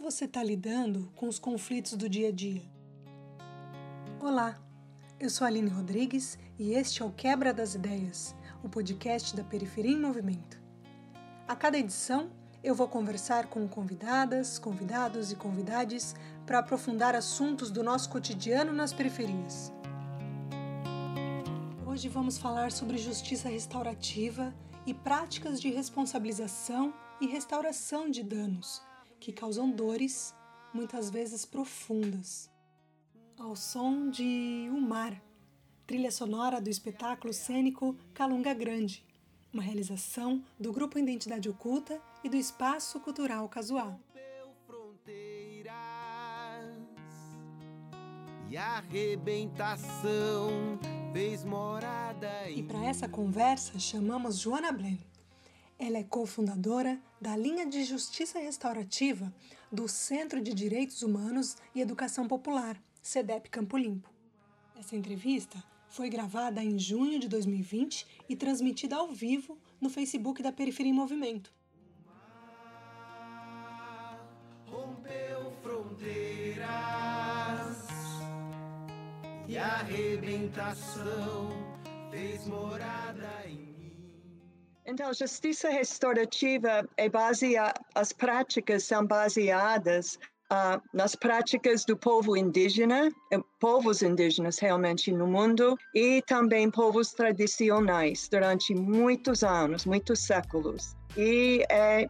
[0.00, 2.62] você está lidando com os conflitos do dia a dia?
[4.18, 4.58] Olá,
[5.18, 8.34] eu sou Aline Rodrigues e este é o Quebra das Ideias,
[8.64, 10.58] o podcast da Periferia em Movimento.
[11.46, 12.30] A cada edição,
[12.64, 18.94] eu vou conversar com convidadas, convidados e convidades para aprofundar assuntos do nosso cotidiano nas
[18.94, 19.70] periferias.
[21.86, 24.54] Hoje vamos falar sobre justiça restaurativa
[24.86, 28.88] e práticas de responsabilização e restauração de danos
[29.20, 30.34] que causam dores,
[30.72, 32.50] muitas vezes profundas.
[33.38, 35.22] Ao som de O Mar,
[35.86, 39.04] trilha sonora do espetáculo cênico Calunga Grande,
[39.52, 44.00] uma realização do Grupo Identidade Oculta e do Espaço Cultural Casual.
[48.48, 50.78] E a arrebentação
[51.12, 55.09] fez morada E para essa conversa chamamos Joana Blen.
[55.82, 59.32] Ela é cofundadora da linha de justiça restaurativa
[59.72, 64.12] do Centro de Direitos Humanos e Educação Popular, CEDEP Campo Limpo.
[64.78, 70.52] Essa entrevista foi gravada em junho de 2020 e transmitida ao vivo no Facebook da
[70.52, 71.50] Periferia em Movimento.
[74.66, 76.68] Rompeu fronteiras
[79.48, 81.48] e a arrebentação
[82.10, 83.69] fez morada em
[84.90, 90.18] então, justiça restaurativa é baseada, as práticas são baseadas
[90.52, 97.12] uh, nas práticas do povo indígena, eh, povos indígenas realmente no mundo, e também povos
[97.12, 100.96] tradicionais durante muitos anos, muitos séculos.
[101.16, 102.06] E é,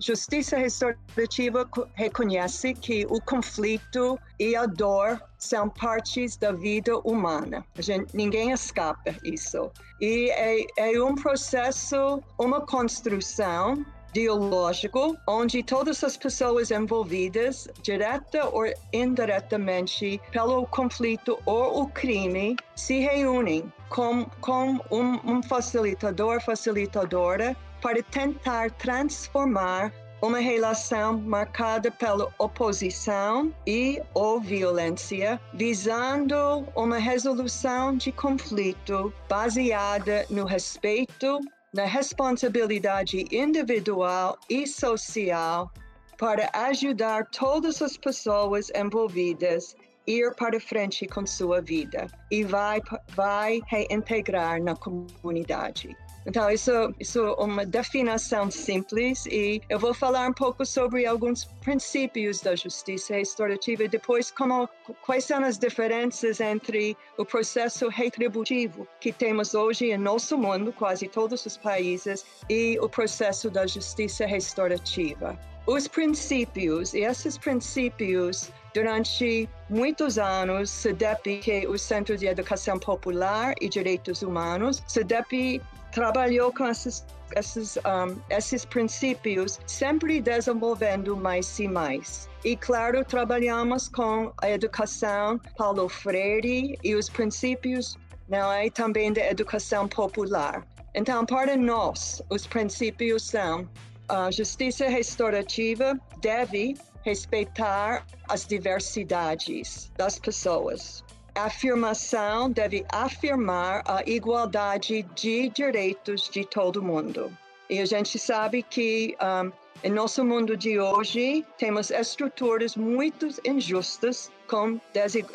[0.00, 7.64] justiça restaurativa reconhece que o conflito e a dor são partes da vida humana.
[7.78, 9.70] Gente, ninguém escapa isso.
[10.00, 18.64] E é, é um processo, uma construção dialógico, onde todas as pessoas envolvidas, direta ou
[18.92, 28.02] indiretamente, pelo conflito ou o crime, se reúnem com, com um, um facilitador, facilitadora, para
[28.02, 39.12] tentar transformar uma relação marcada pela oposição e ou violência, visando uma resolução de conflito
[39.28, 41.40] baseada no respeito
[41.74, 45.70] na responsabilidade individual e social
[46.18, 49.74] para ajudar todas as pessoas envolvidas
[50.06, 52.80] ir para frente com sua vida e vai,
[53.14, 55.96] vai reintegrar na comunidade.
[56.24, 61.44] Então, isso, isso é uma definição simples e eu vou falar um pouco sobre alguns
[61.62, 64.68] princípios da justiça restaurativa e depois como,
[65.04, 71.08] quais são as diferenças entre o processo retributivo que temos hoje em nosso mundo, quase
[71.08, 75.38] todos os países, e o processo da justiça restaurativa.
[75.66, 82.78] Os princípios, e esses princípios Durante muitos anos, CEDEP, que é o Centro de Educação
[82.78, 85.60] Popular e Direitos Humanos, CEDEP
[85.92, 87.04] trabalhou com esses,
[87.36, 92.28] esses, um, esses princípios, sempre desenvolvendo mais e mais.
[92.44, 97.96] E, claro, trabalhamos com a educação Paulo Freire e os princípios
[98.28, 100.66] não é, também da educação popular.
[100.94, 103.68] Então, para nós, os princípios são
[104.08, 111.04] a justiça restaurativa deve respeitar as diversidades das pessoas
[111.34, 117.36] a afirmação deve afirmar a igualdade de direitos de todo mundo.
[117.70, 119.50] E a gente sabe que um,
[119.82, 124.80] em nosso mundo de hoje temos estruturas muito injustas, como,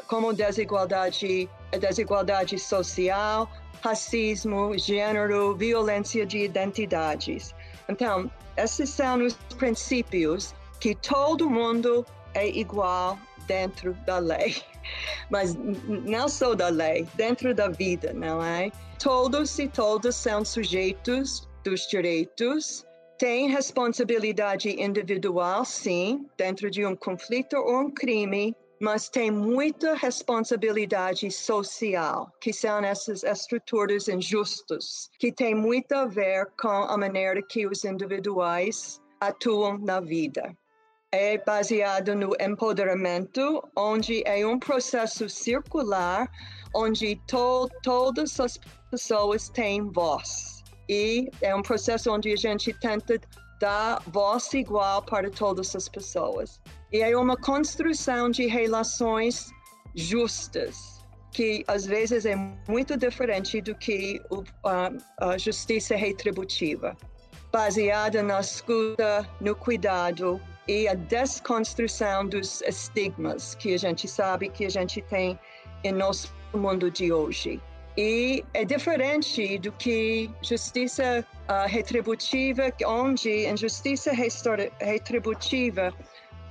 [0.07, 1.49] como desigualdade,
[1.79, 3.49] desigualdade social,
[3.81, 7.55] racismo, gênero, violência de identidades.
[7.89, 14.55] Então, esses são os princípios que todo mundo é igual dentro da lei.
[15.29, 18.71] Mas não só da lei, dentro da vida, não é?
[18.99, 22.85] Todos e todas são sujeitos dos direitos,
[23.17, 31.29] têm responsabilidade individual, sim, dentro de um conflito ou um crime, mas tem muita responsabilidade
[31.31, 37.67] social, que são essas estruturas injustas, que tem muito a ver com a maneira que
[37.67, 40.55] os individuais atuam na vida
[41.11, 46.29] é baseado no empoderamento, onde é um processo circular,
[46.75, 48.59] onde to todas as
[48.91, 50.63] pessoas têm voz.
[50.89, 53.19] E é um processo onde a gente tenta
[53.59, 56.59] dar voz igual para todas as pessoas.
[56.91, 59.49] E é uma construção de relações
[59.95, 62.35] justas, que às vezes é
[62.67, 64.21] muito diferente do que
[64.63, 66.95] a, justiça retributiva,
[67.51, 74.65] baseada na escuta, no cuidado e a desconstrução dos estigmas que a gente sabe que
[74.65, 75.39] a gente tem
[75.83, 77.61] em nosso mundo de hoje.
[77.97, 85.93] E é diferente do que justiça uh, retributiva, onde em justiça retributiva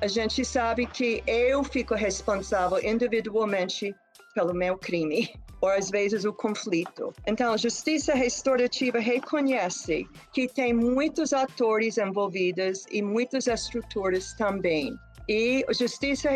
[0.01, 3.95] a gente sabe que eu fico responsável individualmente
[4.37, 5.31] pelo meu crime,
[5.63, 7.11] ou às vezes o conflito.
[7.27, 14.95] Então, a justiça restaurativa reconhece que tem muitos atores envolvidos e muitas estruturas também.
[15.27, 16.29] E a justiça,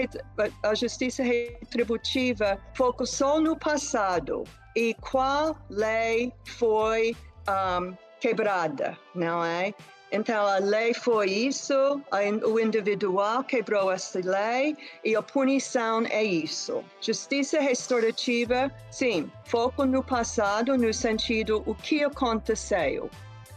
[0.64, 4.43] a justiça retributiva focou no passado
[4.75, 7.14] e qual lei foi
[7.49, 9.73] um, quebrada, não é?
[10.12, 12.03] Então, a lei foi isso,
[12.45, 16.83] o individual quebrou essa lei e a punição é isso.
[17.01, 23.09] Justiça restaurativa, sim, foco no passado, no sentido o que aconteceu.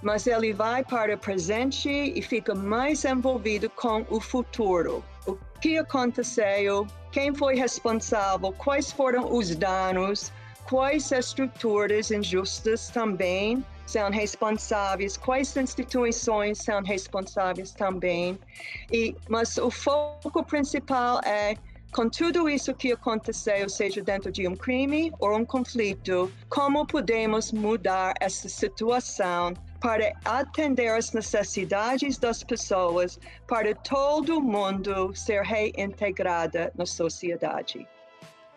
[0.04, 5.04] Mas ele vai para o presente e fica mais envolvido com o futuro.
[5.26, 10.32] O que aconteceu, quem foi responsável, quais foram os danos,
[10.70, 18.38] quais estruturas injustas também são responsáveis, quais instituições são responsáveis também.
[18.92, 21.56] E, mas o foco principal é
[21.94, 27.52] com tudo isso que aconteceu, seja dentro de um crime ou um conflito, como podemos
[27.52, 36.86] mudar essa situação para atender as necessidades das pessoas, para todo mundo ser reintegrada na
[36.86, 37.88] sociedade.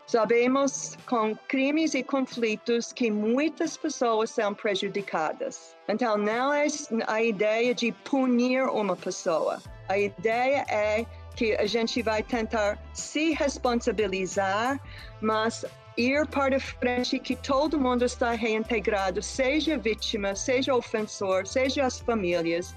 [0.07, 5.75] Sabemos com crimes e conflitos que muitas pessoas são prejudicadas.
[5.89, 6.67] Então, não é
[7.09, 9.61] a ideia de punir uma pessoa.
[9.89, 11.05] A ideia é
[11.35, 14.81] que a gente vai tentar se responsabilizar,
[15.21, 15.65] mas
[15.97, 22.75] ir para frente que todo mundo está reintegrado, seja vítima, seja ofensor, seja as famílias,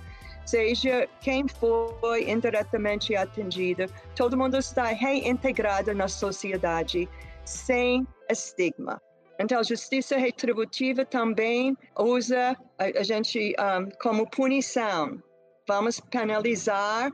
[0.49, 3.85] seja quem foi indiretamente atingido,
[4.15, 7.07] todo mundo está reintegrado na sociedade
[7.45, 8.99] sem estigma.
[9.39, 15.21] Então, a justiça retributiva também usa a, a gente um, como punição.
[15.67, 17.11] Vamos penalizar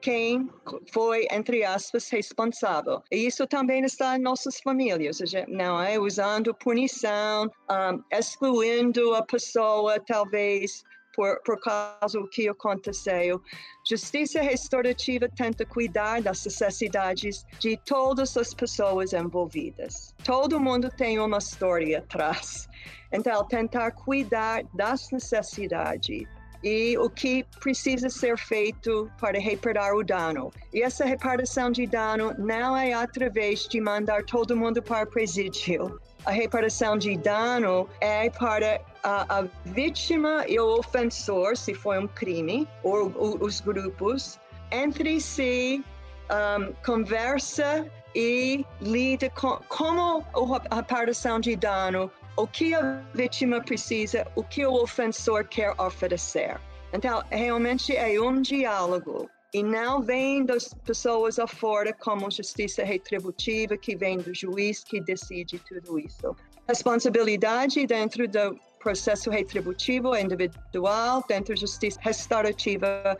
[0.00, 0.48] quem
[0.92, 3.02] foi, entre aspas, responsável.
[3.12, 5.98] E isso também está em nossas famílias, não é?
[5.98, 10.84] Usando punição, um, excluindo a pessoa, talvez,
[11.18, 13.42] por, por causa do que aconteceu.
[13.84, 20.14] Justiça restaurativa tenta cuidar das necessidades de todas as pessoas envolvidas.
[20.22, 22.68] Todo mundo tem uma história atrás.
[23.12, 26.22] Então, tentar cuidar das necessidades
[26.62, 30.52] e o que precisa ser feito para reparar o dano.
[30.72, 36.00] E essa reparação de dano não é através de mandar todo mundo para o presídio.
[36.24, 42.08] A reparação de dano é para a, a, vítima e o ofensor, se foi um
[42.08, 44.38] crime, ou, ou os grupos,
[44.70, 45.84] entre si
[46.30, 50.24] um, conversa e lida com como
[50.70, 56.60] a reparação de dano, o que a vítima precisa, o que o ofensor quer oferecer.
[56.92, 63.96] Então, realmente é um diálogo e não vem das pessoas afora como justiça retributiva que
[63.96, 66.36] vem do juiz que decide tudo isso.
[66.66, 73.16] Responsabilidade dentro do processo retributivo é individual, dentro da justiça restaurativa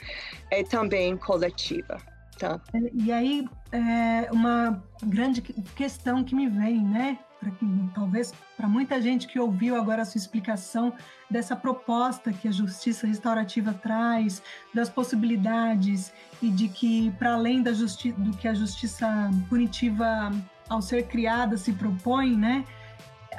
[0.51, 2.01] é também coletiva.
[2.39, 2.61] Tá?
[2.95, 7.19] E aí, é uma grande questão que me vem, né?
[7.41, 7.53] Pra,
[7.95, 10.93] talvez para muita gente que ouviu agora a sua explicação
[11.31, 14.43] dessa proposta que a justiça restaurativa traz,
[14.75, 16.13] das possibilidades
[16.43, 20.33] e de que, para além da do que a justiça punitiva,
[20.69, 22.65] ao ser criada, se propõe, né?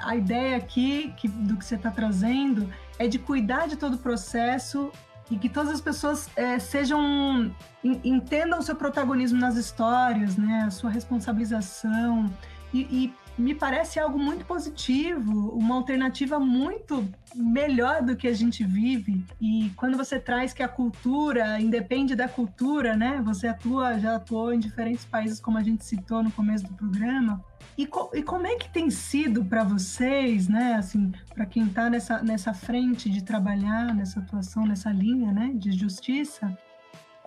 [0.03, 3.97] A ideia aqui que, do que você está trazendo é de cuidar de todo o
[3.97, 4.91] processo
[5.31, 7.53] e que todas as pessoas é, sejam
[7.83, 12.31] entendam o seu protagonismo nas histórias, né, a sua responsabilização
[12.73, 18.63] e, e, me parece algo muito positivo, uma alternativa muito melhor do que a gente
[18.63, 19.23] vive.
[19.39, 23.21] E quando você traz que a cultura independe da cultura, né?
[23.23, 27.43] Você atua, já atuou em diferentes países, como a gente citou no começo do programa.
[27.77, 31.89] E, co e como é que tem sido para vocês, né, assim, para quem está
[31.89, 36.57] nessa, nessa frente de trabalhar, nessa atuação, nessa linha, né, de justiça,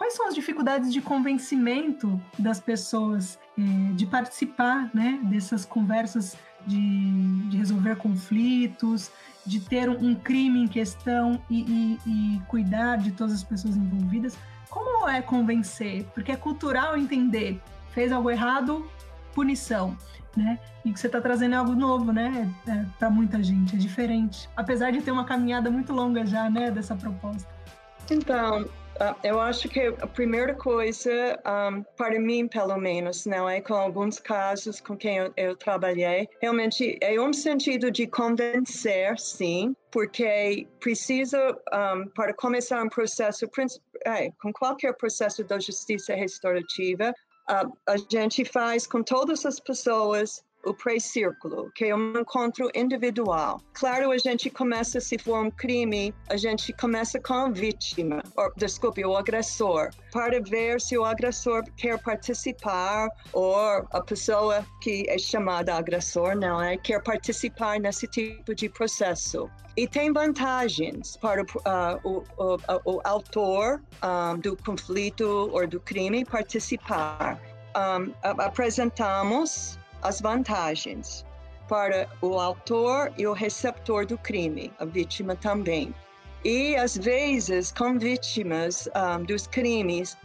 [0.03, 7.49] quais são as dificuldades de convencimento das pessoas é, de participar, né, dessas conversas de,
[7.49, 9.13] de resolver conflitos,
[9.47, 14.37] de ter um, crime em questão e, e, e cuidar de todas as pessoas envolvidas?
[14.69, 16.05] Como é convencer?
[16.15, 17.61] Porque é cultural entender
[17.93, 18.85] fez algo errado,
[19.33, 19.97] punição
[20.35, 20.59] né?
[20.85, 22.51] E que você está trazendo algo novo, né?
[22.67, 24.49] É, para muita gente, é diferente.
[24.57, 26.71] Apesar de ter uma caminhada muito longa já, né?
[26.71, 27.47] Dessa proposta.
[28.11, 28.67] Então,
[29.01, 31.11] Uh, eu acho que a primeira coisa,
[31.47, 36.29] um, para mim, pelo menos, não é com alguns casos com quem eu, eu trabalhei,
[36.41, 43.49] realmente é um sentido de convencer, sim, porque precisa, um, para começar um processo,
[44.05, 47.15] é, com qualquer processo da justiça restaurativa,
[47.51, 53.61] uh, a gente faz com todas as pessoas o pré-círculo, que é um encontro individual.
[53.73, 58.53] Claro, a gente começa, se for um crime, a gente começa com a vítima, ou,
[58.57, 65.19] desculpe, o agressor, para ver se o agressor quer participar ou a pessoa que é
[65.19, 69.51] chamada agressor, não é, quer participar nesse tipo de processo.
[69.77, 71.47] E tem vantagens para uh,
[72.05, 77.41] o, o, o, autor um, do conflito ou do crime participar.
[77.75, 81.25] Um, apresentamos as vantagens
[81.69, 85.95] para o autor e o receptor do crime, a vítima também.
[86.45, 90.17] E às vezes, com vítimas um, dos crimes,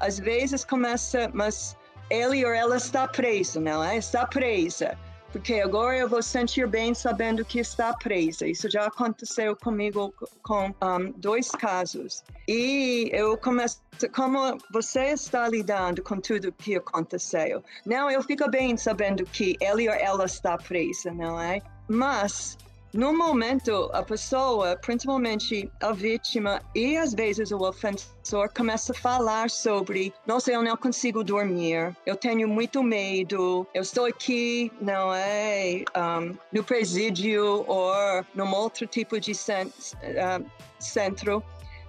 [0.00, 1.76] às vezes começa, mas
[2.10, 3.96] ele ou ela está preso, não é?
[3.96, 4.96] Está presa
[5.36, 8.46] porque agora eu vou sentir bem sabendo que está presa.
[8.46, 12.24] Isso já aconteceu comigo com um, dois casos.
[12.48, 13.78] E eu começo,
[14.14, 17.62] como você está lidando com tudo que aconteceu?
[17.84, 21.60] Não, eu fico bem sabendo que ele ou ela está presa, não é?
[21.86, 22.56] Mas
[22.96, 29.50] no momento, a pessoa, principalmente a vítima e às vezes o ofensor, começa a falar
[29.50, 35.84] sobre: nossa, eu não consigo dormir, eu tenho muito medo, eu estou aqui, não é,
[35.96, 37.92] um, no presídio ou
[38.34, 41.42] num outro tipo de uh, centro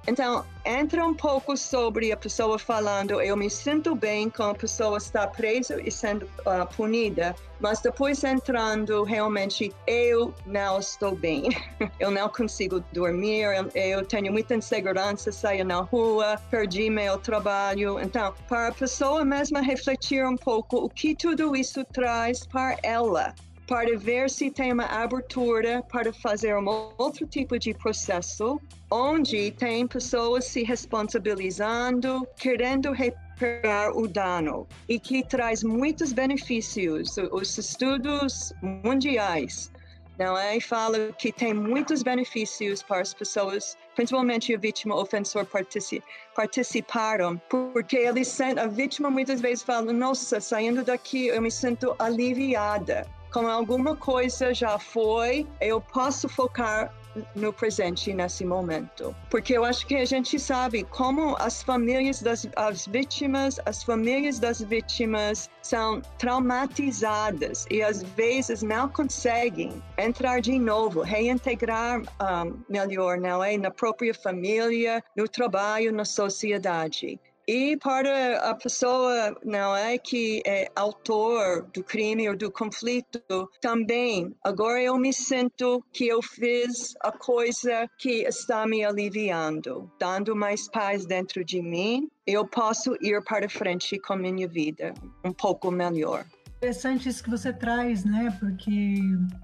[0.07, 4.97] então, entra um pouco sobre a pessoa falando, eu me sinto bem com a pessoa
[4.97, 11.49] estar presa e sendo uh, punida, mas depois entrando realmente, eu não estou bem,
[11.99, 17.99] eu não consigo dormir, eu tenho muita insegurança, saio na rua, perdi meu trabalho.
[17.99, 23.35] Então, para a pessoa mesma refletir um pouco o que tudo isso traz para ela
[23.67, 28.59] para ver se tem uma abertura para fazer um outro tipo de processo,
[28.89, 37.17] onde tem pessoas se responsabilizando, querendo reparar o dano e que traz muitos benefícios.
[37.31, 39.69] Os estudos mundiais
[40.17, 40.59] não é?
[40.59, 46.01] Fala que tem muitos benefícios para as pessoas, principalmente a vítima ofensor partici
[46.35, 53.05] participaram, porque eles a vítima muitas vezes fala, nossa, saindo daqui eu me sinto aliviada
[53.31, 56.93] como alguma coisa já foi, eu posso focar
[57.35, 59.15] no presente nesse momento.
[59.29, 64.39] Porque eu acho que a gente sabe como as famílias das as vítimas, as famílias
[64.39, 73.17] das vítimas são traumatizadas e às vezes não conseguem entrar de novo, reintegrar um, melhor,
[73.17, 73.57] não é?
[73.57, 77.19] Na própria família, no trabalho, na sociedade.
[77.47, 83.21] E para a pessoa não é que é autor do crime ou do conflito,
[83.61, 90.35] também agora eu me sinto que eu fiz a coisa que está me aliviando, dando
[90.35, 92.09] mais paz dentro de mim.
[92.25, 96.25] Eu posso ir para frente com minha vida um pouco melhor.
[96.57, 98.35] Interessante isso que você traz, né?
[98.39, 98.99] Porque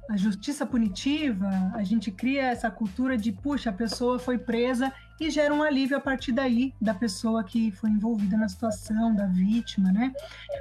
[0.10, 5.29] a justiça punitiva, a gente cria essa cultura de, puxa, a pessoa foi presa e
[5.29, 9.91] gera um alívio a partir daí da pessoa que foi envolvida na situação, da vítima,
[9.91, 10.12] né?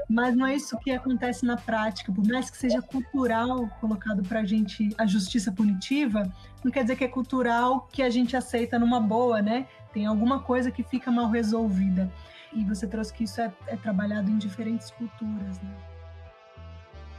[0.07, 4.41] Mas não é isso que acontece na prática, por mais que seja cultural colocado para
[4.41, 6.31] a gente a justiça punitiva,
[6.63, 9.67] não quer dizer que é cultural que a gente aceita numa boa, né?
[9.91, 12.13] Tem alguma coisa que fica mal resolvida.
[12.53, 15.92] E você trouxe que isso é, é trabalhado em diferentes culturas, né?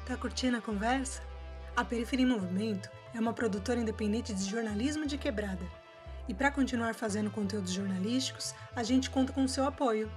[0.05, 1.22] Tá curtindo a conversa?
[1.75, 5.65] A Periferia em Movimento é uma produtora independente de jornalismo de quebrada.
[6.27, 10.12] E para continuar fazendo conteúdos jornalísticos, a gente conta com o seu apoio.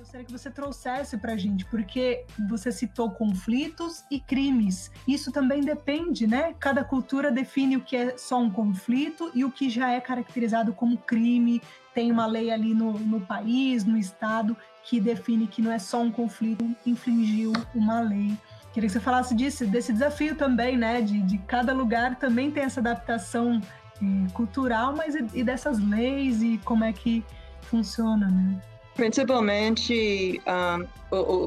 [0.00, 4.90] gostaria que você trouxesse para a gente, porque você citou conflitos e crimes.
[5.06, 6.54] Isso também depende, né?
[6.58, 10.72] Cada cultura define o que é só um conflito e o que já é caracterizado
[10.72, 11.60] como crime.
[11.94, 16.00] Tem uma lei ali no, no país, no estado, que define que não é só
[16.00, 18.34] um conflito, infringiu uma lei.
[18.72, 21.02] Queria que você falasse disso, desse desafio também, né?
[21.02, 23.60] De, de cada lugar também tem essa adaptação
[24.00, 27.22] eh, cultural, mas e, e dessas leis e como é que
[27.60, 28.69] funciona, né?
[28.94, 30.86] Principalmente, um,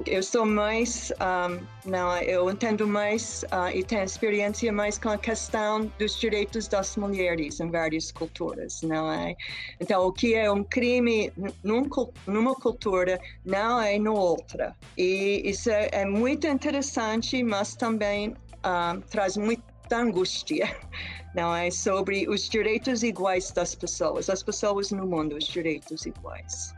[0.06, 5.18] eu sou mais, um, não, eu entendo mais uh, e tenho experiência mais com a
[5.18, 9.36] questão dos direitos das mulheres em várias culturas, não é?
[9.80, 11.32] Então, o que é um crime
[11.64, 11.88] num,
[12.26, 14.76] numa cultura não é na outra.
[14.98, 18.36] E isso é, é muito interessante, mas também
[18.66, 20.76] um, traz muita angústia
[21.36, 26.74] não é sobre os direitos iguais das pessoas, as pessoas no mundo, os direitos iguais.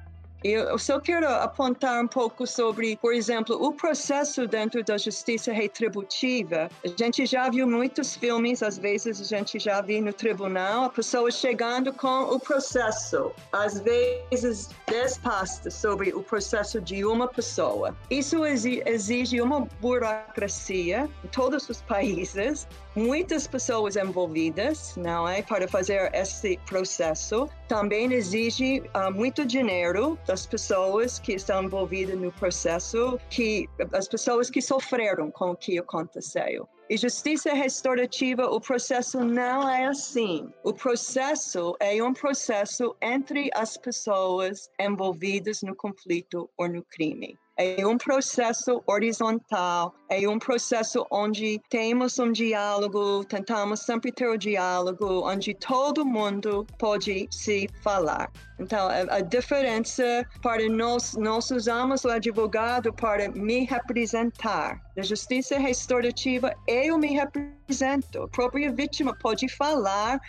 [0.48, 6.70] Eu só quero apontar um pouco sobre, por exemplo, o processo dentro da justiça retributiva.
[6.84, 10.90] A gente já viu muitos filmes, às vezes a gente já viu no tribunal a
[10.90, 17.96] pessoa chegando com o processo, às vezes dez pastas sobre o processo de uma pessoa.
[18.12, 26.10] Isso exige uma burocracia em todos os países muitas pessoas envolvidas, não é, para fazer
[26.14, 27.50] esse processo.
[27.68, 34.50] Também exige uh, muito dinheiro das pessoas que estão envolvidas no processo, que as pessoas
[34.50, 36.68] que sofreram com o que aconteceu.
[36.88, 40.48] E justiça restaurativa, o processo não é assim.
[40.64, 47.36] O processo é um processo entre as pessoas envolvidas no conflito ou no crime.
[47.58, 54.34] É um processo horizontal, é um processo onde temos um diálogo, tentamos sempre ter o
[54.34, 58.30] um diálogo, onde todo mundo pode se falar.
[58.60, 64.82] Então, a, diferença para nós, nós usamos o advogado para me representar.
[64.98, 68.24] Na justiça restaurativa, eu me represento.
[68.24, 70.20] A própria vítima pode falar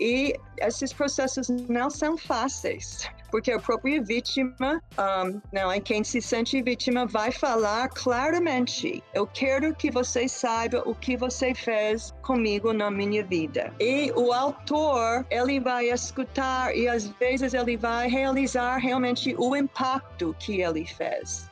[0.00, 6.60] e esses processos não são fáceis, porque a própria vítima, um, não quem se sente
[6.62, 12.90] vítima, vai falar claramente: eu quero que você saiba o que você fez comigo na
[12.90, 13.72] minha vida.
[13.80, 20.34] E o autor ele vai escutar e às vezes ele vai realizar realmente o impacto
[20.38, 21.47] que ele fez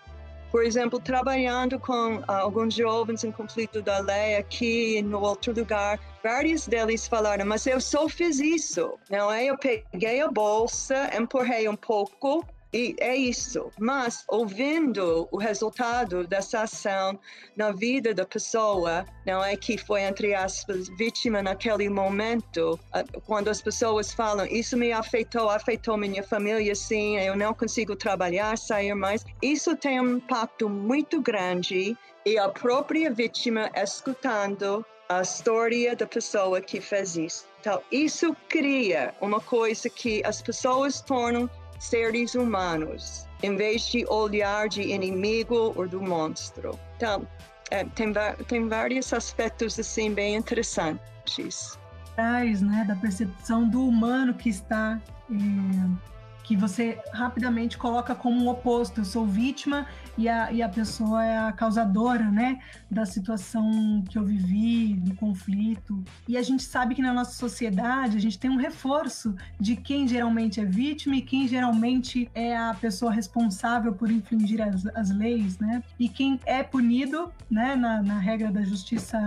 [0.57, 6.01] por exemplo, trabalhando com uh, alguns jovens em conflito da lei aqui no outro lugar,
[6.25, 9.45] vários deles falaram, mas eu só fiz isso, não é?
[9.45, 12.43] Eu peguei a bolsa, empurrei um pouco
[12.73, 13.71] e é isso.
[13.79, 17.19] Mas ouvindo o resultado dessa ação
[17.57, 22.79] na vida da pessoa, não é que foi, entre aspas, vítima naquele momento,
[23.25, 28.59] quando as pessoas falam, isso me afetou, afetou minha família, sim, eu não consigo trabalhar,
[28.59, 35.95] sair mais, isso tem um impacto muito grande e a própria vítima escutando a história
[35.95, 37.47] da pessoa que fez isso.
[37.61, 44.69] Então, isso cria uma coisa que as pessoas tornam seres humanos, em vez de olhar
[44.69, 46.79] de inimigo ou do monstro.
[46.97, 47.27] Então,
[47.71, 48.13] é, tem,
[48.47, 51.79] tem vários aspectos assim bem interessantes.
[52.15, 56.16] Traz, né, da percepção do humano que está é
[56.47, 59.01] que você rapidamente coloca como um oposto.
[59.01, 59.85] Eu sou vítima
[60.17, 65.13] e a, e a pessoa é a causadora, né, da situação que eu vivi, do
[65.17, 66.05] conflito.
[66.29, 70.07] E a gente sabe que na nossa sociedade a gente tem um reforço de quem
[70.07, 75.59] geralmente é vítima e quem geralmente é a pessoa responsável por infringir as, as leis,
[75.59, 75.83] né?
[75.99, 79.19] E quem é punido, né, na, na regra da justiça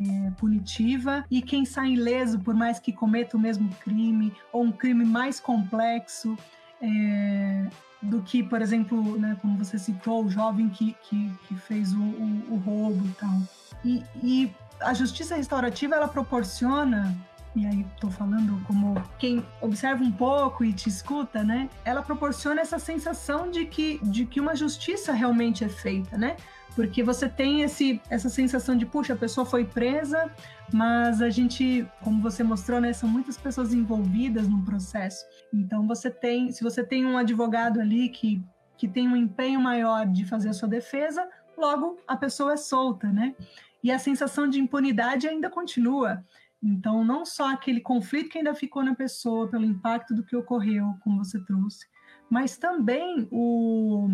[0.00, 4.70] é, punitiva e quem sai ileso por mais que cometa o mesmo crime ou um
[4.70, 6.36] crime mais complexo
[6.80, 7.66] é,
[8.02, 12.00] do que, por exemplo, né, como você citou, o jovem que, que, que fez o,
[12.00, 13.42] o, o, roubo e tal.
[13.84, 17.16] E, e a justiça restaurativa, ela proporciona
[17.58, 21.68] e aí estou falando como quem observa um pouco e te escuta, né?
[21.84, 26.36] Ela proporciona essa sensação de que, de que uma justiça realmente é feita, né?
[26.76, 30.30] Porque você tem esse, essa sensação de, puxa, a pessoa foi presa,
[30.72, 35.26] mas a gente, como você mostrou, né, são muitas pessoas envolvidas no processo.
[35.52, 38.40] Então você tem, se você tem um advogado ali que,
[38.76, 43.08] que tem um empenho maior de fazer a sua defesa, logo a pessoa é solta,
[43.08, 43.34] né?
[43.82, 46.24] E a sensação de impunidade ainda continua.
[46.62, 50.94] Então, não só aquele conflito que ainda ficou na pessoa pelo impacto do que ocorreu,
[51.00, 51.86] como você trouxe,
[52.28, 54.08] mas também o,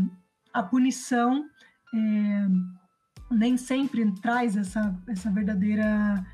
[0.53, 1.47] a punição
[1.95, 2.47] é,
[3.31, 6.25] nem sempre traz essa, essa verdadeira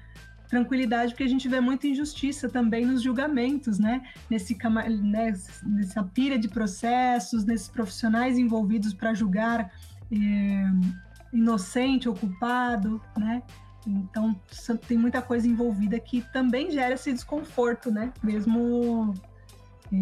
[0.49, 4.03] tranquilidade, porque a gente vê muita injustiça também nos julgamentos, né?
[4.29, 4.59] Nesse,
[5.65, 9.73] nessa pilha de processos, nesses profissionais envolvidos para julgar
[10.11, 10.65] é,
[11.33, 13.45] inocente ou culpado, né?
[13.87, 14.39] Então
[14.87, 18.13] tem muita coisa envolvida que também gera esse desconforto, né?
[18.23, 19.15] Mesmo
[19.93, 19.97] é,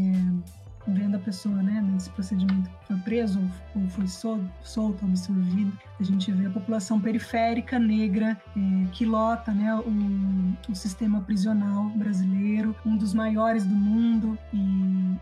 [0.86, 3.40] vendo a pessoa, né, nesse procedimento foi preso
[3.74, 5.72] ou foi solto, absorvido.
[6.00, 11.90] A gente vê a população periférica negra é, que lota, né, o, o, sistema prisional
[11.90, 15.16] brasileiro, um dos maiores do mundo, e,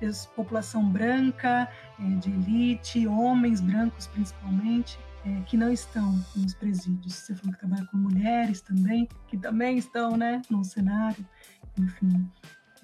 [0.00, 1.68] e população branca,
[1.98, 7.14] é, de elite, homens brancos principalmente, é, que não estão nos presídios.
[7.14, 11.24] Você falou que trabalha com mulheres também, que também estão, né, no cenário,
[11.78, 12.28] enfim.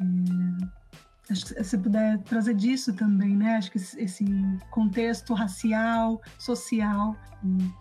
[0.01, 0.85] É,
[1.31, 3.57] Acho que se puder trazer disso também, né?
[3.57, 4.27] Acho que esse
[4.71, 7.17] contexto racial, social,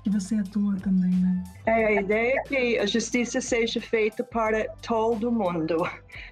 [0.01, 1.43] que você atua também, né?
[1.65, 5.75] É, a ideia é que a justiça seja feita para todo mundo,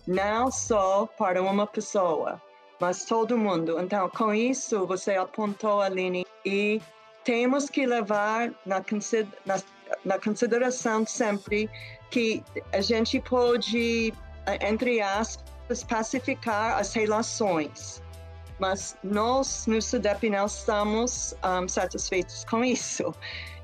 [0.07, 2.41] não só para uma pessoa,
[2.79, 3.77] mas todo mundo.
[3.81, 6.81] Então, com isso, você apontou, Aline, e
[7.23, 8.83] temos que levar na,
[9.45, 9.61] na,
[10.05, 11.69] na consideração sempre
[12.09, 14.13] que a gente pode,
[14.61, 18.01] entre aspas, pacificar as relações.
[18.59, 23.11] Mas nós, no SUDEP, não estamos um, satisfeitos com isso.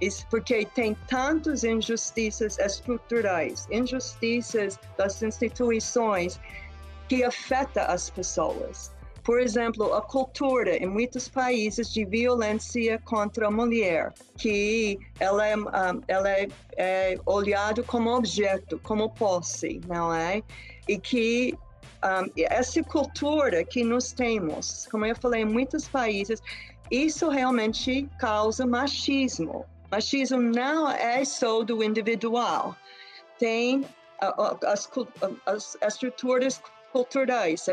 [0.01, 0.25] isso.
[0.27, 6.39] Porque tem tantas injustiças estruturais, injustiças das instituições
[7.07, 8.91] que afetam as pessoas.
[9.27, 15.57] Por exemplo, a cultura em muitos países de violência contra a mulher, que ela é,
[15.57, 15.65] um,
[16.07, 20.41] ela é, é olhado como objeto, como posse, não é?
[20.87, 21.53] E que
[22.05, 26.41] um, essa cultura que nós temos, como eu falei, em muitos países,
[26.89, 29.65] isso realmente causa machismo.
[29.91, 32.73] Machismo não é só do individual,
[33.37, 33.83] tem
[34.65, 34.89] as,
[35.45, 36.61] as estruturas
[36.93, 37.67] culturais,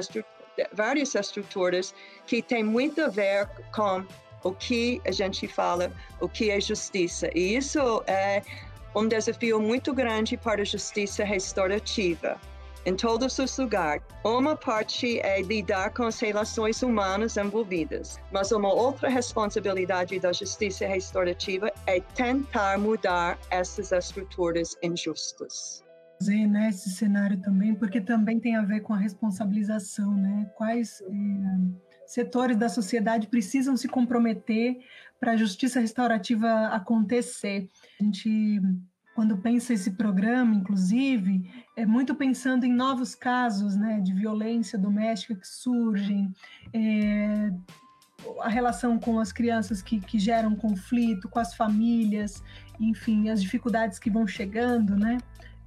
[0.72, 1.94] várias estruturas
[2.26, 4.04] que têm muito a ver com
[4.42, 5.90] o que a gente fala,
[6.20, 7.30] o que é justiça.
[7.34, 8.42] E isso é
[8.94, 12.38] um desafio muito grande para a justiça restaurativa
[12.86, 14.02] em todos os lugares.
[14.24, 20.86] Uma parte é lidar com as relações humanas envolvidas, mas uma outra responsabilidade da justiça
[20.86, 25.82] restaurativa é tentar mudar essas estruturas injustas.
[26.22, 30.50] Né, esse cenário também, porque também tem a ver com a responsabilização, né?
[30.56, 34.78] Quais eh, setores da sociedade precisam se comprometer
[35.20, 37.68] para a justiça restaurativa acontecer?
[38.00, 38.62] A gente
[39.14, 45.36] quando pensa esse programa, inclusive, é muito pensando em novos casos né, de violência doméstica
[45.36, 46.32] que surgem,
[46.72, 47.52] é,
[48.40, 52.42] a relação com as crianças que, que geram conflito, com as famílias,
[52.80, 55.18] enfim, as dificuldades que vão chegando, né?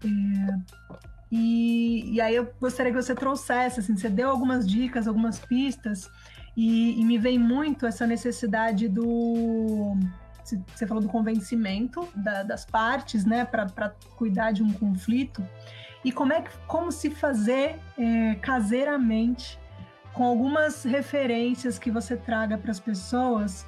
[0.04, 0.88] É,
[1.32, 6.10] e, e, aí eu gostaria que você trouxesse, assim, você deu algumas dicas, algumas pistas,
[6.56, 9.96] e, e me vem muito essa necessidade do
[10.74, 15.46] você falou do convencimento da, das partes, né, para cuidar de um conflito,
[16.06, 19.60] e como é que, como se fazer é, caseiramente,
[20.14, 23.68] com algumas referências que você traga para as pessoas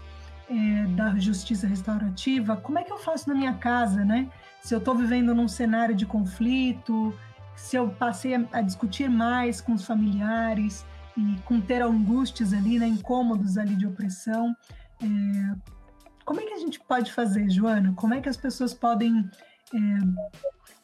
[0.49, 4.29] é, da justiça restaurativa, como é que eu faço na minha casa, né?
[4.61, 7.13] Se eu estou vivendo num cenário de conflito,
[7.55, 10.85] se eu passei a, a discutir mais com os familiares
[11.17, 14.55] e com ter angústias ali, né, incômodos ali de opressão,
[15.01, 15.69] é,
[16.25, 17.93] como é que a gente pode fazer, Joana?
[17.95, 19.29] Como é que as pessoas podem
[19.73, 19.77] é,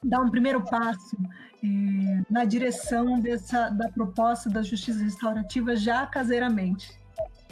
[0.04, 1.16] dar um primeiro passo
[1.64, 7.00] é, na direção dessa, da proposta da justiça restaurativa já caseiramente?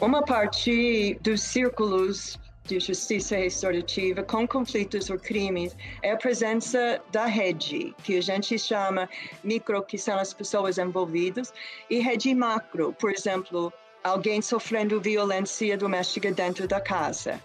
[0.00, 7.26] Uma parte dos círculos de justiça restaurativa com conflitos ou crimes é a presença da
[7.26, 9.08] rede, que a gente chama
[9.42, 11.52] micro, que são as pessoas envolvidas,
[11.90, 13.72] e rede macro, por exemplo,
[14.02, 17.40] alguém sofrendo violência doméstica dentro da casa.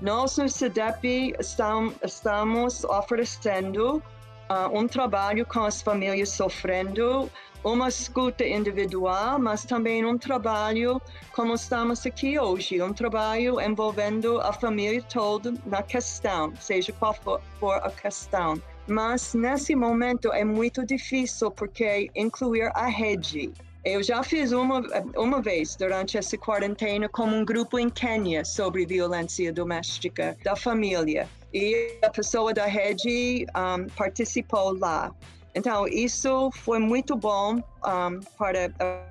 [0.00, 4.02] Nós no CEDEP estamos oferecendo
[4.50, 7.30] uh, um trabalho com as famílias sofrendo,
[7.64, 11.00] uma escuta individual, mas também um trabalho
[11.32, 17.40] como estamos aqui hoje, um trabalho envolvendo a família toda na questão, seja qual for,
[17.58, 18.60] for a questão.
[18.86, 23.50] Mas nesse momento é muito difícil porque incluir a rede
[23.84, 24.80] eu já fiz uma,
[25.14, 31.28] uma vez durante essa quarentena com um grupo em Quênia sobre violência doméstica da família.
[31.52, 35.14] E a pessoa da rede um, participou lá.
[35.54, 39.04] Então, isso foi muito bom um, para a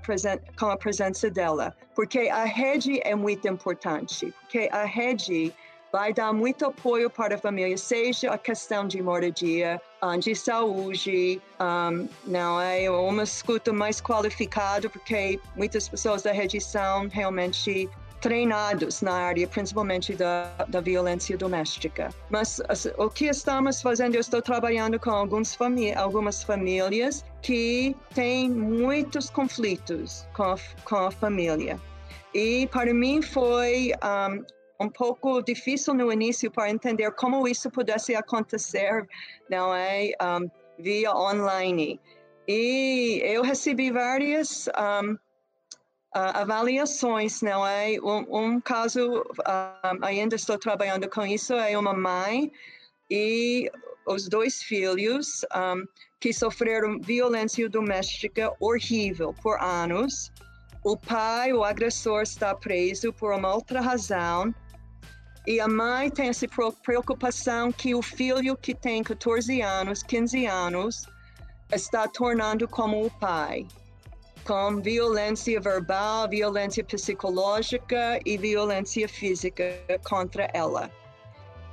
[0.60, 5.54] com a presença dela, porque a rede é muito importante, porque a rede
[5.94, 9.80] vai dar muito apoio para a família, seja a questão de moradia,
[10.20, 12.90] de saúde, um, não é?
[12.90, 17.88] Uma escuta mais qualificada, porque muitas pessoas da rede são realmente
[18.24, 22.10] treinados na área, principalmente da, da violência doméstica.
[22.30, 22.62] Mas
[22.98, 29.30] o que estamos fazendo, eu estou trabalhando com algumas, famí algumas famílias que tem muitos
[29.30, 30.56] conflitos com a,
[30.86, 31.78] com a família.
[32.34, 38.16] E para mim foi um, um pouco difícil no início para entender como isso pudesse
[38.16, 39.06] acontecer,
[39.50, 42.00] não é, um, via online.
[42.48, 45.18] E eu recebi várias um,
[46.14, 48.00] avaliações, não é?
[48.02, 52.52] Um, um caso, uh, ainda estou trabalhando com isso, é uma mãe
[53.10, 53.70] e
[54.06, 55.86] os dois filhos um,
[56.20, 60.32] que sofreram violência doméstica horrível por anos.
[60.84, 64.54] O pai, o agressor, está preso por uma outra razão.
[65.46, 66.48] E a mãe tem essa
[66.84, 71.06] preocupação que o filho que tem 14 anos, 15 anos,
[71.72, 73.68] está tornando como o pai,
[74.46, 79.64] com violência verbal, violência psicológica e violência física
[80.04, 80.90] contra ela.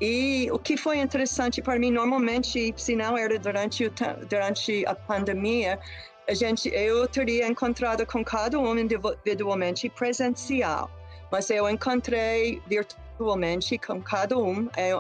[0.01, 3.93] E o que foi interessante para mim, normalmente, se não era durante, o,
[4.29, 5.79] durante a pandemia,
[6.27, 10.91] a gente, eu teria encontrado com cada um individualmente presencial,
[11.31, 14.69] mas eu encontrei virtualmente com cada um.
[14.77, 14.93] É,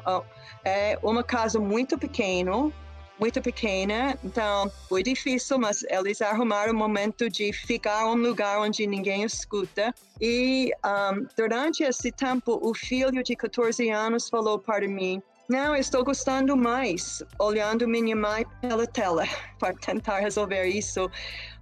[0.64, 2.70] é uma casa muito pequena,
[3.20, 8.86] muito pequena, então foi difícil, mas eles arrumaram um momento de ficar um lugar onde
[8.86, 9.94] ninguém escuta.
[10.20, 16.04] E um, durante esse tempo, o filho de 14 anos falou para mim: não, estou
[16.04, 19.24] gostando mais olhando minha mãe pela tela
[19.58, 21.10] para tentar resolver isso,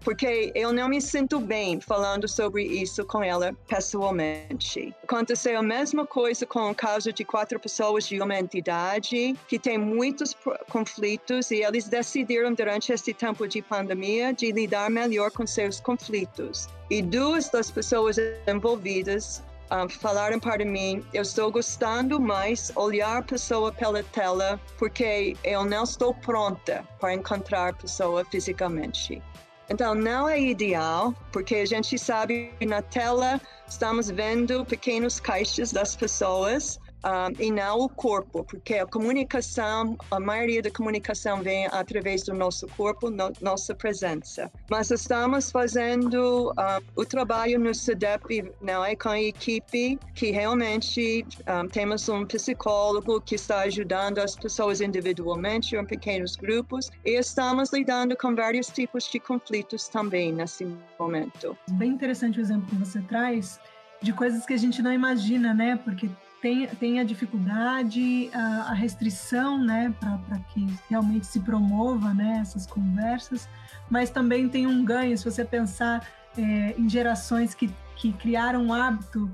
[0.01, 4.95] porque eu não me sinto bem falando sobre isso com ela pessoalmente.
[5.03, 9.79] Aconteceu a mesma coisa com o caso de quatro pessoas de uma entidade que tem
[9.79, 10.37] muitos
[10.71, 16.69] conflitos e eles decidiram durante esse tempo de pandemia de lidar melhor com seus conflitos.
[16.91, 23.23] E duas das pessoas envolvidas um, falaram para mim, eu estou gostando mais olhar a
[23.23, 29.23] pessoa pela tela porque eu não estou pronta para encontrar a pessoa fisicamente.
[29.71, 35.95] Então, não é ideal, porque a gente sabe na tela estamos vendo pequenos caixas das
[35.95, 42.23] pessoas, um, e não o corpo, porque a comunicação, a maioria da comunicação vem através
[42.23, 44.51] do nosso corpo, no, nossa presença.
[44.71, 51.25] Mas estamos fazendo um, o trabalho no CEDEP, não é, com a equipe que realmente
[51.47, 57.73] um, temos um psicólogo que está ajudando as pessoas individualmente em pequenos grupos e estamos
[57.73, 60.67] lidando com vários tipos de conflitos também nesse
[60.99, 61.57] momento.
[61.73, 63.61] Bem interessante o exemplo que você traz
[64.01, 65.77] de coisas que a gente não imagina, né?
[65.77, 66.09] Porque
[66.41, 72.67] tem, tem a dificuldade, a, a restrição, né, para que realmente se promova, né, essas
[72.67, 73.49] conversas,
[73.91, 78.73] mas também tem um ganho, se você pensar é, em gerações que, que criaram um
[78.73, 79.31] hábito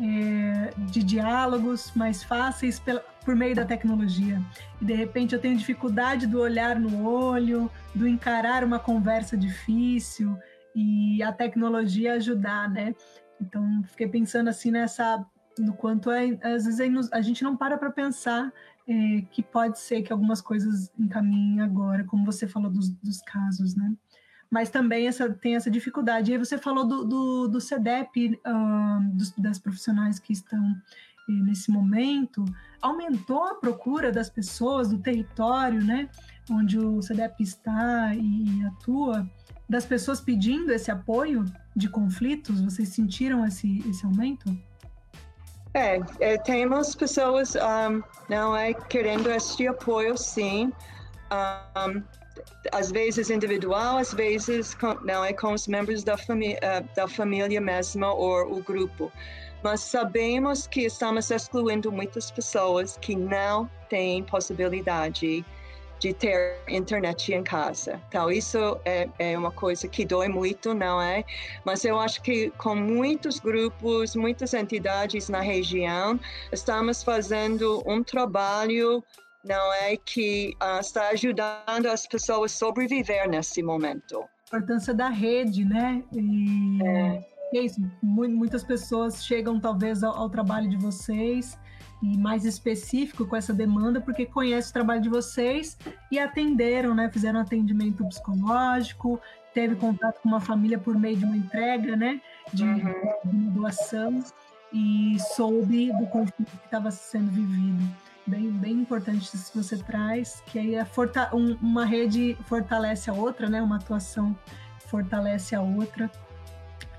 [0.00, 4.40] é, de diálogos mais fáceis pela, por meio da tecnologia.
[4.80, 10.36] E de repente eu tenho dificuldade do olhar no olho, do encarar uma conversa difícil
[10.74, 12.94] e a tecnologia ajudar, né?
[13.40, 15.24] Então fiquei pensando assim nessa
[15.58, 16.80] no quanto é, às vezes
[17.12, 18.52] a gente não para para pensar
[18.86, 23.74] é, que pode ser que algumas coisas encaminhem agora, como você falou dos, dos casos,
[23.74, 23.92] né?
[24.50, 26.30] Mas também essa, tem essa dificuldade.
[26.30, 30.74] E aí você falou do, do, do CEDEP, uh, dos, das profissionais que estão
[31.28, 32.42] é, nesse momento,
[32.80, 36.08] aumentou a procura das pessoas do território, né?
[36.50, 39.28] Onde o CEDEP está e atua,
[39.68, 41.44] das pessoas pedindo esse apoio
[41.76, 44.56] de conflitos, vocês sentiram esse, esse aumento?
[45.74, 50.72] É, é temos pessoas, um, não é, querendo este apoio, sim.
[51.30, 52.02] Um,
[52.72, 57.60] às vezes individual, às vezes com, não é com os membros da, uh, da família
[57.60, 59.12] mesma ou o grupo.
[59.62, 65.44] Mas sabemos que estamos excluindo muitas pessoas que não têm possibilidade de
[65.98, 68.00] ter internet em casa.
[68.08, 71.24] Então, isso é, é, uma coisa que dói muito, não é?
[71.64, 76.18] Mas eu acho que com muitos grupos, muitas entidades na região,
[76.52, 79.02] estamos fazendo um trabalho,
[79.44, 79.96] não é?
[79.96, 84.24] Que uh, está ajudando as pessoas a sobreviver nesse momento.
[84.52, 86.02] A importância da rede, né?
[86.12, 86.78] E...
[86.84, 87.37] É.
[87.54, 91.58] É isso, muitas pessoas chegam talvez ao, ao trabalho de vocês
[92.02, 95.76] e mais específico com essa demanda, porque conhece o trabalho de vocês
[96.10, 97.10] e atenderam, né?
[97.10, 99.20] Fizeram atendimento psicológico,
[99.52, 102.20] teve contato com uma família por meio de uma entrega, né?
[102.52, 102.94] De, uhum.
[103.24, 104.22] uma doação
[104.72, 107.82] e soube do conflito que estava sendo vivido.
[108.26, 113.14] Bem, bem importante isso que você traz, que aí forta, um, uma rede fortalece a
[113.14, 113.60] outra, né?
[113.62, 114.36] Uma atuação
[114.86, 116.10] fortalece a outra.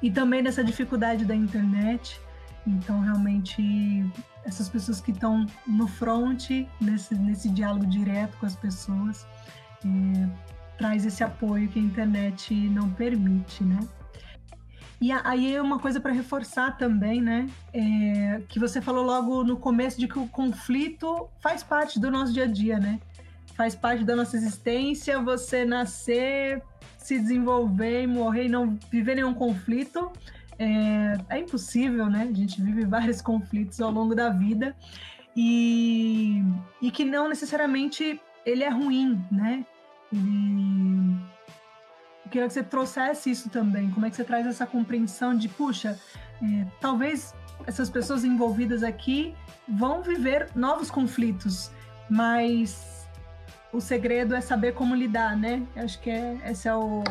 [0.02, 2.20] E também nessa dificuldade da internet,
[2.66, 4.06] então, realmente,
[4.46, 9.26] essas pessoas que estão no front, nesse, nesse diálogo direto com as pessoas,
[9.84, 10.30] é,
[10.78, 13.80] traz esse apoio que a internet não permite, né?
[15.02, 17.50] E aí é uma coisa para reforçar também, né?
[17.74, 22.34] É, que você falou logo no começo de que o conflito faz parte do nosso
[22.34, 23.00] dia a dia, né?
[23.60, 25.20] Faz parte da nossa existência.
[25.20, 26.64] Você nascer,
[26.98, 30.10] se desenvolver e morrer e não viver nenhum conflito
[30.58, 32.30] é, é impossível, né?
[32.32, 34.74] A gente vive vários conflitos ao longo da vida
[35.36, 36.42] e,
[36.82, 39.66] e que não necessariamente ele é ruim, né?
[40.10, 41.20] Ele
[42.24, 43.92] eu queria que você trouxesse isso também.
[43.92, 46.00] Como é que você traz essa compreensão de, puxa,
[46.42, 47.36] é, talvez
[47.68, 49.36] essas pessoas envolvidas aqui
[49.68, 51.72] vão viver novos conflitos,
[52.10, 52.99] mas
[53.72, 55.66] o segredo é saber como lidar, né?
[55.76, 57.04] Eu acho que é, esse é o,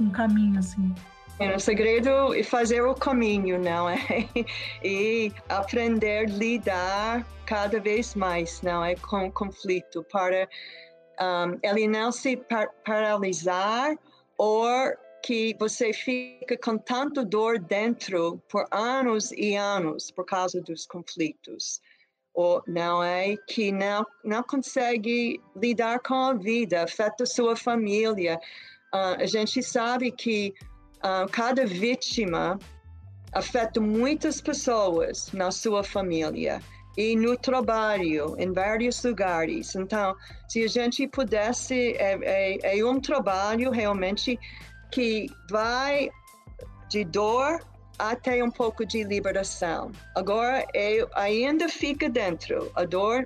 [0.00, 0.94] um caminho, assim.
[1.38, 3.98] É, o segredo é fazer o caminho, não é?
[4.82, 8.94] E aprender a lidar cada vez mais, não é?
[8.94, 10.48] Com o conflito, para
[11.20, 13.96] um, ele não se par paralisar
[14.38, 14.66] ou
[15.22, 21.80] que você fica com tanto dor dentro por anos e anos por causa dos conflitos.
[22.34, 28.40] Ou não é que não, não consegue lidar com a vida, afeta sua família.
[28.92, 30.52] Uh, a gente sabe que
[30.98, 32.58] uh, cada vítima
[33.32, 36.60] afeta muitas pessoas na sua família
[36.96, 39.74] e no trabalho, em vários lugares.
[39.74, 40.14] Então,
[40.48, 44.38] se a gente pudesse, é, é, é um trabalho realmente
[44.92, 46.08] que vai
[46.88, 47.60] de dor
[47.98, 49.90] até um pouco de liberação.
[50.14, 52.70] Agora, é, ainda fica dentro.
[52.74, 53.24] A dor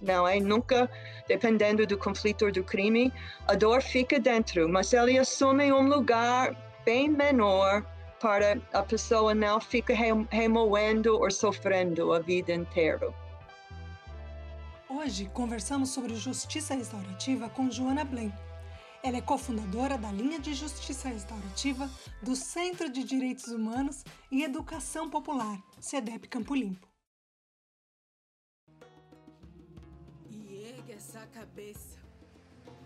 [0.00, 0.90] não é nunca,
[1.28, 3.12] dependendo do conflito ou do crime,
[3.46, 7.84] a dor fica dentro, mas ele assume um lugar bem menor
[8.20, 9.94] para a pessoa não ficar
[10.30, 13.12] remoendo ou sofrendo a vida inteira.
[14.88, 18.32] Hoje conversamos sobre justiça restaurativa com Joana Blen.
[19.06, 21.88] Ela é cofundadora da linha de justiça restaurativa
[22.20, 26.88] do Centro de Direitos Humanos e Educação Popular, CEDEP Campo Limpo.
[30.28, 32.00] E ergue essa cabeça.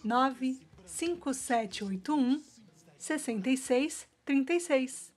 [0.05, 2.43] 95781
[2.99, 5.13] 6636.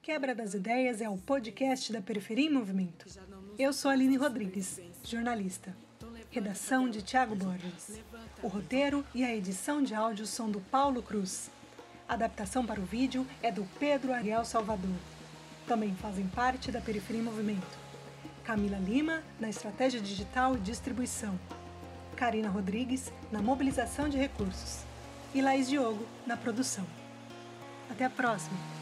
[0.00, 3.04] Quebra das Ideias é o podcast da Periferia em Movimento.
[3.58, 5.76] Eu sou Aline Rodrigues, jornalista.
[6.30, 8.00] Redação de Tiago Borges.
[8.42, 11.50] O roteiro e a edição de áudio são do Paulo Cruz.
[12.08, 14.96] A adaptação para o vídeo é do Pedro Ariel Salvador.
[15.66, 17.79] Também fazem parte da Periferia em Movimento.
[18.50, 21.38] Camila Lima, na estratégia digital e distribuição.
[22.16, 24.80] Karina Rodrigues, na mobilização de recursos.
[25.32, 26.84] E Laís Diogo, na produção.
[27.88, 28.79] Até a próxima!